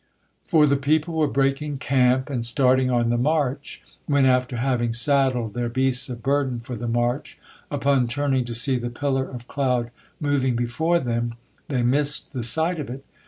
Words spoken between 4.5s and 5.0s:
having